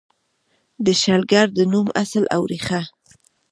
د 0.85 0.87
شلګر 1.01 1.47
د 1.57 1.59
نوم 1.71 1.87
اصل 2.01 2.23
او 2.35 2.41
ریښه: 2.51 2.81